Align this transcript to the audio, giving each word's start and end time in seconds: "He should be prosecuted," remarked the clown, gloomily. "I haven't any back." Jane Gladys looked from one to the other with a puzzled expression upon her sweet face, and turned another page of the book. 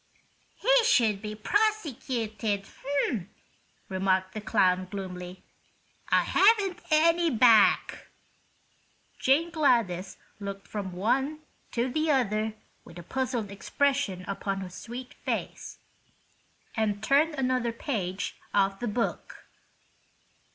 "He 0.55 0.83
should 0.83 1.21
be 1.21 1.35
prosecuted," 1.35 2.65
remarked 3.87 4.33
the 4.33 4.41
clown, 4.41 4.87
gloomily. 4.89 5.43
"I 6.09 6.23
haven't 6.23 6.79
any 6.89 7.29
back." 7.29 8.07
Jane 9.19 9.51
Gladys 9.51 10.17
looked 10.39 10.67
from 10.67 10.93
one 10.93 11.41
to 11.73 11.87
the 11.87 12.09
other 12.09 12.55
with 12.83 12.97
a 12.97 13.03
puzzled 13.03 13.51
expression 13.51 14.25
upon 14.27 14.61
her 14.61 14.71
sweet 14.71 15.13
face, 15.23 15.77
and 16.75 17.03
turned 17.03 17.35
another 17.35 17.71
page 17.71 18.37
of 18.55 18.79
the 18.79 18.87
book. 18.87 19.45